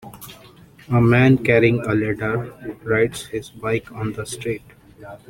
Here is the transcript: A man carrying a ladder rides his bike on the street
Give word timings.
A 0.89 0.99
man 0.99 1.37
carrying 1.43 1.79
a 1.81 1.93
ladder 1.93 2.51
rides 2.81 3.27
his 3.27 3.51
bike 3.51 3.91
on 3.91 4.13
the 4.13 4.25
street 4.25 4.63